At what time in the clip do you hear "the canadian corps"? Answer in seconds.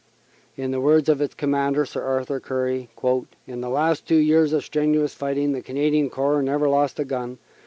5.51-6.41